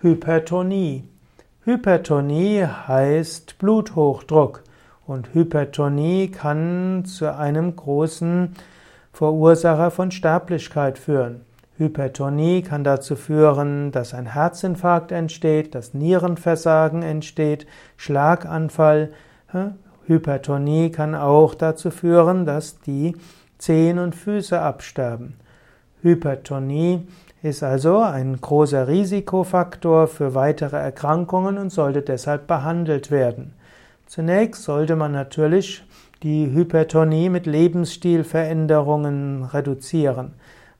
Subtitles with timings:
[0.00, 1.02] Hypertonie.
[1.64, 4.62] Hypertonie heißt Bluthochdruck
[5.04, 8.54] und Hypertonie kann zu einem großen
[9.12, 11.40] Verursacher von Sterblichkeit führen.
[11.78, 19.10] Hypertonie kann dazu führen, dass ein Herzinfarkt entsteht, dass Nierenversagen entsteht, Schlaganfall.
[20.06, 23.16] Hypertonie kann auch dazu führen, dass die
[23.58, 25.34] Zehen und Füße absterben.
[26.02, 27.06] Hypertonie
[27.42, 33.54] ist also ein großer Risikofaktor für weitere Erkrankungen und sollte deshalb behandelt werden.
[34.06, 35.84] Zunächst sollte man natürlich
[36.22, 40.34] die Hypertonie mit Lebensstilveränderungen reduzieren.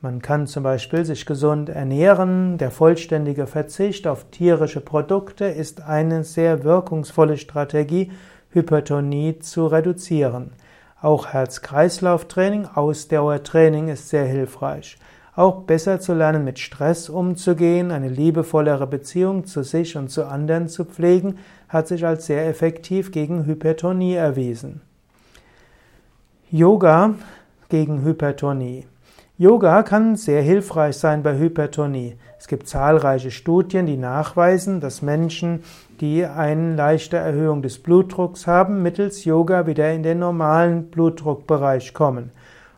[0.00, 2.58] Man kann zum Beispiel sich gesund ernähren.
[2.58, 8.12] Der vollständige Verzicht auf tierische Produkte ist eine sehr wirkungsvolle Strategie,
[8.50, 10.50] Hypertonie zu reduzieren.
[11.04, 14.96] Auch Herz-Kreislauf-Training, Ausdauertraining ist sehr hilfreich.
[15.36, 20.66] Auch besser zu lernen, mit Stress umzugehen, eine liebevollere Beziehung zu sich und zu anderen
[20.66, 21.36] zu pflegen,
[21.68, 24.80] hat sich als sehr effektiv gegen Hypertonie erwiesen.
[26.50, 27.16] Yoga
[27.68, 28.86] gegen Hypertonie.
[29.36, 32.14] Yoga kann sehr hilfreich sein bei Hypertonie.
[32.38, 35.64] Es gibt zahlreiche Studien, die nachweisen, dass Menschen,
[36.00, 42.30] die eine leichte Erhöhung des Blutdrucks haben, mittels Yoga wieder in den normalen Blutdruckbereich kommen.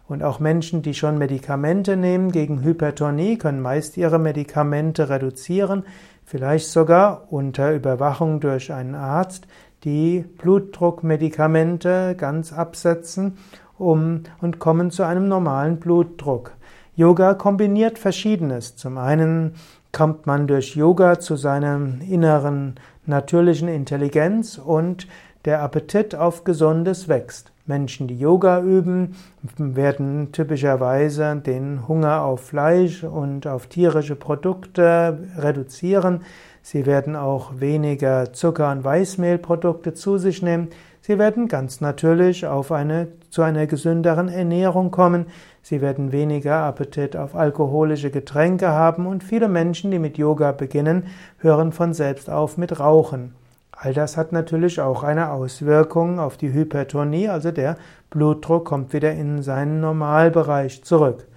[0.08, 5.84] Und auch Menschen, die schon Medikamente nehmen gegen Hypertonie, können meist ihre Medikamente reduzieren,
[6.24, 9.46] vielleicht sogar unter Überwachung durch einen Arzt
[9.84, 13.38] die Blutdruckmedikamente ganz absetzen
[13.78, 16.52] um, und kommen zu einem normalen Blutdruck.
[16.94, 18.76] Yoga kombiniert Verschiedenes.
[18.76, 19.54] Zum einen
[19.92, 25.06] kommt man durch Yoga zu seiner inneren natürlichen Intelligenz und
[25.44, 27.52] der Appetit auf Gesundes wächst.
[27.66, 29.16] Menschen, die Yoga üben,
[29.58, 36.22] werden typischerweise den Hunger auf Fleisch und auf tierische Produkte reduzieren.
[36.68, 40.70] Sie werden auch weniger Zucker- und Weißmehlprodukte zu sich nehmen.
[41.00, 45.26] Sie werden ganz natürlich auf eine, zu einer gesünderen Ernährung kommen.
[45.62, 51.04] Sie werden weniger Appetit auf alkoholische Getränke haben und viele Menschen, die mit Yoga beginnen,
[51.38, 53.36] hören von selbst auf mit Rauchen.
[53.70, 57.76] All das hat natürlich auch eine Auswirkung auf die Hypertonie, also der
[58.10, 61.28] Blutdruck kommt wieder in seinen Normalbereich zurück.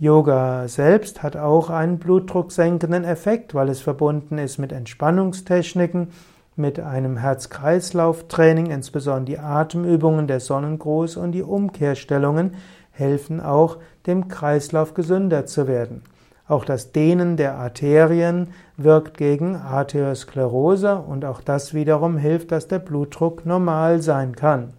[0.00, 6.08] Yoga selbst hat auch einen blutdrucksenkenden Effekt, weil es verbunden ist mit Entspannungstechniken,
[6.56, 12.54] mit einem Herz-Kreislauf-Training, insbesondere die Atemübungen, der Sonnengruß und die Umkehrstellungen
[12.90, 16.02] helfen auch, dem Kreislauf gesünder zu werden.
[16.46, 22.80] Auch das Dehnen der Arterien wirkt gegen Arteriosklerose und auch das wiederum hilft, dass der
[22.80, 24.74] Blutdruck normal sein kann.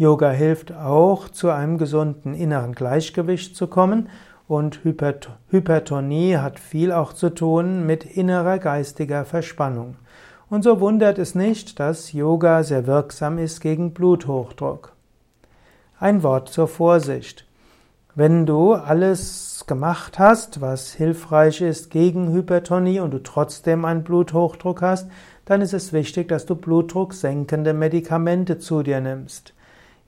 [0.00, 4.08] Yoga hilft auch, zu einem gesunden inneren Gleichgewicht zu kommen
[4.46, 9.96] und Hypertonie hat viel auch zu tun mit innerer geistiger Verspannung.
[10.48, 14.92] Und so wundert es nicht, dass Yoga sehr wirksam ist gegen Bluthochdruck.
[15.98, 17.44] Ein Wort zur Vorsicht.
[18.14, 24.80] Wenn du alles gemacht hast, was hilfreich ist gegen Hypertonie und du trotzdem einen Bluthochdruck
[24.80, 25.10] hast,
[25.44, 29.54] dann ist es wichtig, dass du blutdrucksenkende Medikamente zu dir nimmst.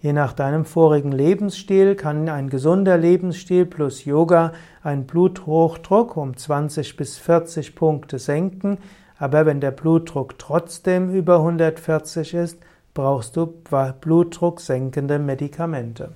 [0.02, 4.52] Je nach deinem vorigen Lebensstil kann ein gesunder Lebensstil plus Yoga
[4.82, 8.78] einen Bluthochdruck um 20 bis 40 Punkte senken,
[9.18, 12.58] aber wenn der Blutdruck trotzdem über 140 ist,
[12.94, 13.46] brauchst du
[14.00, 16.14] blutdrucksenkende Medikamente.